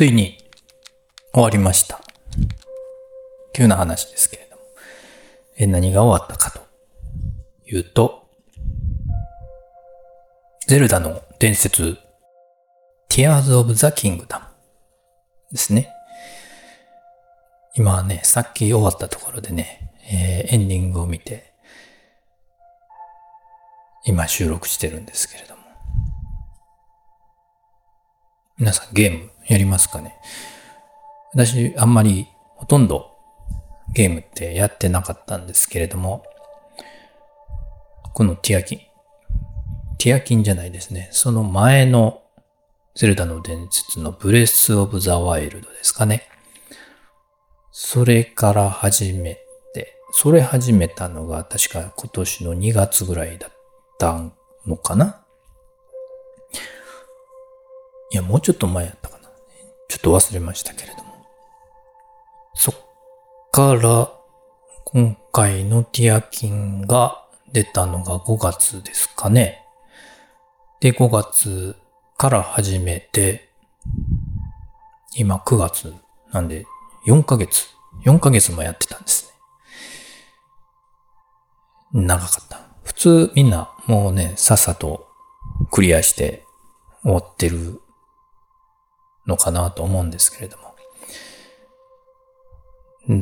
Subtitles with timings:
[0.00, 0.38] ついに
[1.34, 2.00] 終わりました。
[3.52, 4.62] 急な話ですけれども。
[5.58, 6.66] え、何が終わったかと
[7.66, 8.26] いうと、
[10.66, 11.98] ゼルダの伝説、
[13.10, 14.40] Tears of the Kingdom
[15.52, 15.90] ですね。
[17.74, 21.52] 今はね、さっき終わったところでね、えーエンディングを見て、
[24.06, 25.60] 今収録してるんですけれども。
[28.56, 30.14] 皆さんゲームやりますかね
[31.32, 33.16] 私、あんまりほとんど
[33.92, 36.22] ゲームってやってなかったんですけれども、
[38.14, 38.78] このティアキン、
[39.98, 41.08] ティアキンじゃないですね。
[41.10, 42.22] その前の
[42.94, 46.28] ゼルダの伝説のブレス・オブ・ザ・ワイルドですかね。
[47.72, 49.34] それから始め
[49.74, 53.50] て、それ始めたのが確か今年の2月ぐらいだっ
[53.98, 54.20] た
[54.64, 55.24] のかな
[58.12, 59.09] いや、もうちょっと前やった。
[59.90, 61.26] ちょっと忘れましたけれども。
[62.54, 62.74] そっ
[63.50, 64.08] から、
[64.84, 69.66] 今回のティアキンが出たのが5月ですかね。
[70.80, 71.74] で、5月
[72.16, 73.50] から始めて、
[75.16, 75.92] 今9月
[76.30, 76.66] なんで
[77.08, 77.66] 4ヶ月、
[78.04, 79.26] 4ヶ月もやってたんです
[81.92, 82.04] ね。
[82.04, 82.60] 長かった。
[82.84, 85.08] 普通みんなもうね、さっさと
[85.72, 86.44] クリアして
[87.02, 87.82] 終わってる
[89.30, 90.74] のかなと思うんですけれども。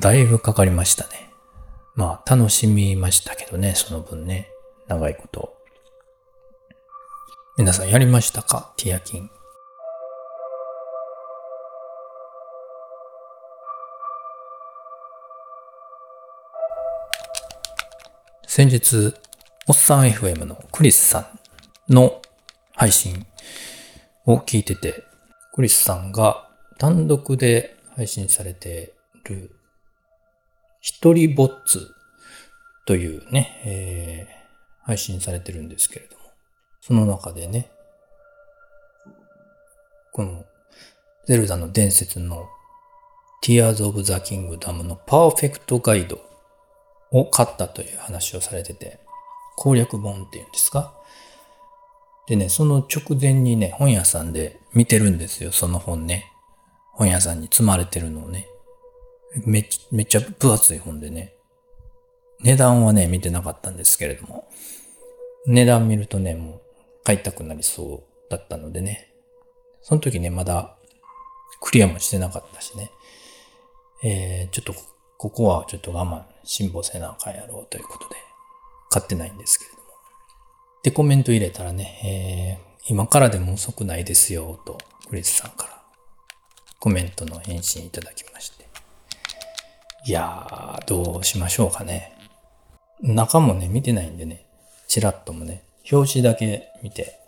[0.01, 1.31] だいぶかかりましたね。
[1.95, 4.50] まあ楽しみましたけどね、その分ね。
[4.89, 5.55] 長いこと。
[7.56, 8.73] 皆さんやりましたか？
[8.77, 9.31] ティアキン。
[18.47, 19.15] 先日、
[19.69, 21.31] おっさん FM のクリスさ
[21.89, 22.20] んの
[22.75, 23.27] 配信
[24.27, 25.05] を聞いてて、
[25.59, 29.51] クリスさんが単独で配信されてる、
[30.81, 31.91] 一人ぼっつ
[32.87, 34.38] というね、えー
[34.87, 36.22] 配信されてるんですけれども、
[36.81, 37.72] その中でね、
[40.12, 40.44] この
[41.27, 42.47] ゼルダの伝説の
[43.43, 46.21] Tears of the Kingdom のパーフェクトガイド
[47.11, 49.00] を買ったという話をされてて、
[49.56, 50.94] 攻略本っていうんですか？
[52.28, 56.31] でね、その直前にね、本屋さんで見てるんですよ、その本ね。
[56.93, 58.47] 本屋さんに積まれてるのをね。
[59.47, 61.33] めっちゃ、めっちゃ分厚い本でね。
[62.41, 64.49] 値段はね、見てなかったんですけれども。
[65.47, 66.61] 値段見るとね、もう
[67.03, 69.12] 買いたくなりそうだったのでね。
[69.81, 70.77] その時ね、まだ
[71.61, 72.91] クリアもしてなかったしね。
[74.03, 74.75] えー、ちょっと
[75.17, 78.17] こ、こはちょっと我慢、辛抱せなあかんやろうということで、
[78.91, 79.78] 買ってないんですけど。
[80.83, 84.78] で、コメント入れたらね、えー、今からでも遅くないですよ、と、
[85.09, 85.83] クリスさんから
[86.78, 88.69] コメントの返信いただきまして。
[90.06, 92.12] いやー、どうしましょうかね。
[93.00, 94.47] 中もね、見てないんでね、
[94.87, 97.19] チラッともね、表紙だけ見て、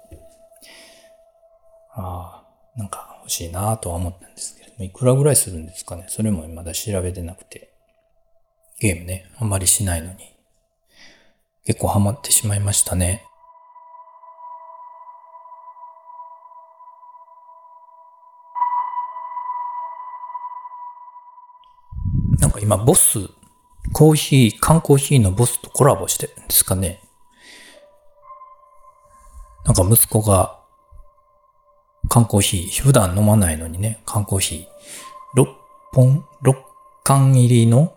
[1.92, 2.44] あ
[2.76, 6.06] あ、なんか欲しいなとは思ったんですけど、いくらぐらいするんですかね。
[6.08, 7.70] それもまだ調べてなくて、
[8.78, 10.16] ゲームね、あんまりしないのに、
[11.66, 13.24] 結構ハマってしまいましたね。
[22.50, 23.28] なんか今、ボス、
[23.92, 27.00] コーヒー、缶コーヒーのボスとコラボしてるんですかね。
[29.64, 30.58] なんか息子が、
[32.08, 35.46] 缶コーヒー、普段飲まないのにね、缶コーヒー、6
[35.92, 36.56] 本、6
[37.04, 37.94] 缶入りの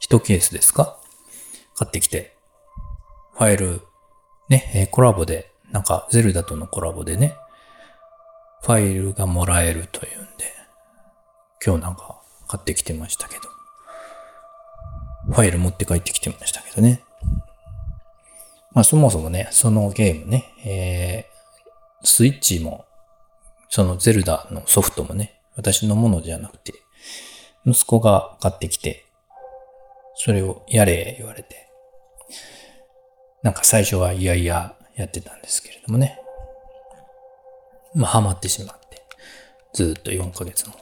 [0.00, 0.96] 1ケースですか？
[1.74, 2.38] 買ってきて、
[3.34, 3.82] ファイル、
[4.48, 7.36] ね、コラボで、なんか、ゼルダとのコラボでね、
[8.62, 10.50] ファイルがもらえるというんで、
[11.62, 13.42] 今日なんか買ってきてましたけど、
[15.26, 17.02] ファイル持って帰ってきてましたけどね。
[18.72, 22.84] まあそもそもね、そのゲームね、えー、スイッチも、
[23.68, 26.74] そのゼルダのソフトもね、私のものじゃなくて、
[27.66, 29.06] 息子が買ってきて、
[30.16, 31.68] それをやれ言われて、
[33.42, 36.18] なんか最初はいやいややってたんですけれどもね。
[37.94, 39.02] まあハマってしまって、
[39.72, 40.74] ずっと4ヶ月も、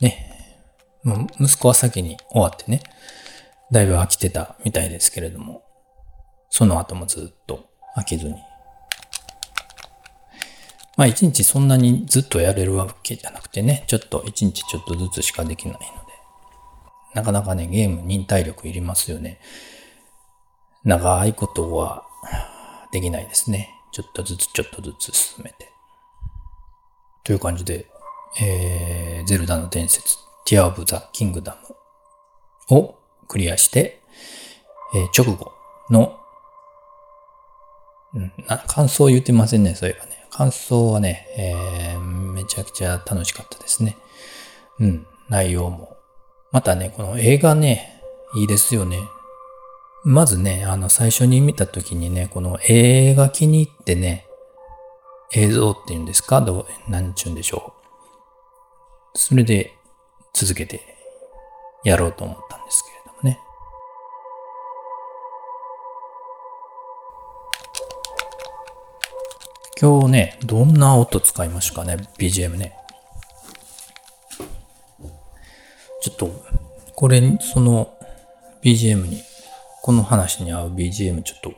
[0.00, 0.31] ね、
[1.04, 2.82] 息子は先に終わってね、
[3.70, 5.62] だいぶ飽きてたみたいですけれども、
[6.50, 8.34] その後もずっと飽きずに。
[10.96, 15.86] まあ一日そんなにずっとやれるわけじゃなくてね、ちょっと一日ちょっとずつしかできないので、
[17.14, 19.40] なかなかね、ゲーム忍耐力いりますよね。
[20.84, 22.04] 長いことは
[22.92, 23.70] できないですね。
[23.92, 25.70] ちょっとずつちょっとずつ進めて。
[27.24, 27.86] という感じで、
[28.40, 30.16] えー、ゼルダの伝説、
[30.52, 31.56] ティア・オブ・ザ・キングダ
[32.68, 34.02] ムをクリアして、
[34.94, 35.50] えー、直後
[35.88, 36.18] の、
[38.12, 38.32] うん、
[38.66, 40.26] 感想を言ってませんね、そういえばね。
[40.30, 43.96] 感想はね、えー、めちゃくちゃ楽しかったですね。
[44.78, 45.96] うん、内容も。
[46.50, 48.02] またね、この映画ね、
[48.36, 48.98] いいですよね。
[50.04, 54.26] まずね、あの、最初に見た時にね、この映画気に入ってね、
[55.32, 56.42] 映像っていうんですか？
[56.42, 57.72] どう、何ちゅうんでしょ
[59.14, 59.18] う。
[59.18, 59.72] それで
[60.32, 60.80] 続けて
[61.84, 63.38] やろうと思ったんですけれどもね。
[69.80, 72.74] 今日ね、どんな音使いましたかね ?BGM ね。
[76.00, 76.30] ちょっと、
[76.94, 77.96] これ、その、
[78.62, 79.22] BGM に、
[79.82, 81.52] この話に合う BGM ちょっと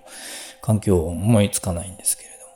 [0.62, 2.52] 環境思いつかないんですけれども。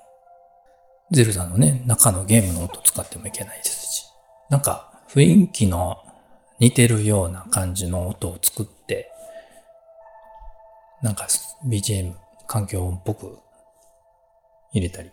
[1.11, 4.05] ゼルダのね、中のゲームの音使ってもいけないですし。
[4.49, 5.99] なんか雰囲気の
[6.61, 9.11] 似てるような感じの音を作って、
[11.03, 11.27] なんか
[11.67, 12.15] BGM
[12.47, 13.39] 環境音っぽく
[14.73, 15.11] 入れたり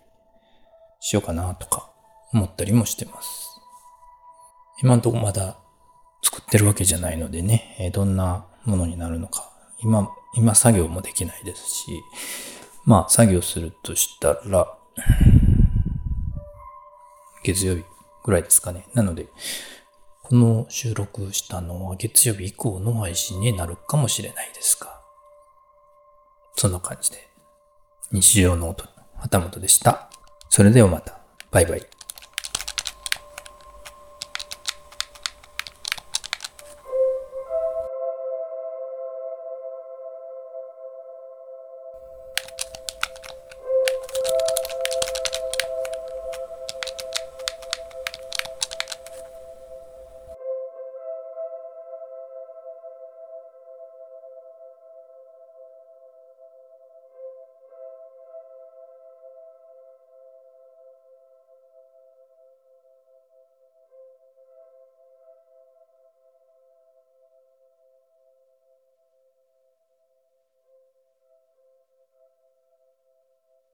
[0.99, 1.91] しようかなとか
[2.33, 3.61] 思ったりもしてます。
[4.81, 5.57] 今んとこまだ
[6.23, 9.51] 作ってるわけじゃないのでね、どんなものになるのか。
[9.81, 12.01] 今、今作業もできないですし、
[12.83, 14.75] まあ作業するとしたら、
[17.43, 17.83] 月曜日
[18.23, 18.87] ぐらいですかね。
[18.95, 19.27] なので、
[20.27, 24.99] この収録したのは月曜日以降の配信になるかもしれないですが、
[26.55, 27.29] そんな感じで、
[28.11, 28.85] 日常の音、
[29.17, 30.09] 旗本でした。
[30.49, 31.19] それではまた。
[31.51, 31.94] バイバイ。